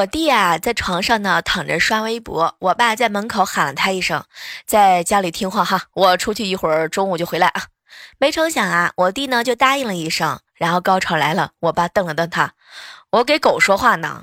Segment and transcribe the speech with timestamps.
[0.00, 4.24] 我弟啊在床上呢躺着刷微博我爸在门口喊了他一声
[4.64, 7.64] 在家里听话哈我出去一会儿中午就回来啊。
[8.18, 12.54] 没成想啊我弟呢就答应了一声然后高潮来了我爸瞪了瞪他
[13.10, 14.22] 我给狗说话呢